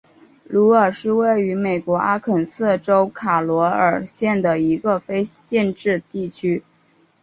[0.45, 6.63] 鲁尔是位于美国阿肯色州卡罗尔县的一个非建制地区。